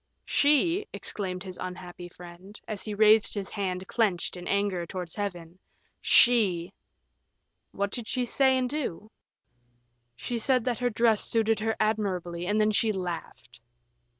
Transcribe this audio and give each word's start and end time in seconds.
"She," 0.25 0.87
exclaimed 0.91 1.43
his 1.43 1.59
unhappy 1.61 2.09
friend, 2.09 2.59
as 2.67 2.81
he 2.81 2.95
raised 2.95 3.35
his 3.35 3.51
hand 3.51 3.87
clenched 3.87 4.35
in 4.35 4.47
anger, 4.47 4.83
towards 4.87 5.13
Heaven. 5.13 5.59
"She!" 6.01 6.73
"What 7.79 7.91
did 7.91 8.07
she 8.07 8.25
say 8.25 8.57
and 8.57 8.67
do?" 8.67 9.11
"She 10.15 10.39
said 10.39 10.65
that 10.65 10.79
her 10.79 10.89
dress 10.89 11.23
suited 11.23 11.59
her 11.59 11.75
admirably, 11.79 12.47
and 12.47 12.59
then 12.59 12.71
she 12.71 12.91
laughed." 12.91 13.61